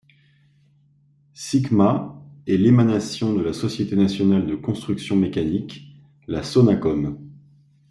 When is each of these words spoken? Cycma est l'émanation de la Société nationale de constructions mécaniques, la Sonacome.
Cycma 1.35 2.19
est 2.47 2.57
l'émanation 2.57 3.35
de 3.35 3.41
la 3.43 3.53
Société 3.53 3.95
nationale 3.95 4.47
de 4.47 4.55
constructions 4.55 5.15
mécaniques, 5.15 5.95
la 6.25 6.41
Sonacome. 6.41 7.19